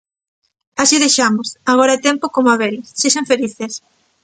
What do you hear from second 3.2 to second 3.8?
felices.